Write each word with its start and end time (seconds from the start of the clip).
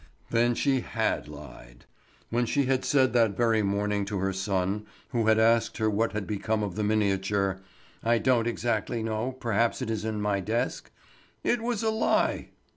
Then 0.31 0.55
she 0.55 0.79
had 0.79 1.27
lied! 1.27 1.85
When 2.31 2.47
she 2.47 2.65
had 2.65 2.83
said 2.83 3.13
that 3.13 3.37
very 3.37 3.61
morning 3.61 4.03
to 4.05 4.17
her 4.17 4.33
son 4.33 4.87
who 5.09 5.27
had 5.27 5.37
asked 5.37 5.77
her 5.77 5.91
what 5.91 6.13
had 6.13 6.25
become 6.25 6.63
of 6.63 6.73
the 6.73 6.83
miniature: 6.83 7.59
"I 8.03 8.17
don't 8.17 8.47
exactly 8.47 9.03
know—perhaps 9.03 9.79
it 9.79 9.91
is 9.91 10.03
in 10.03 10.19
my 10.19 10.39
desk"—it 10.39 11.61
was 11.61 11.83
a 11.83 11.91
lie! 11.91 12.49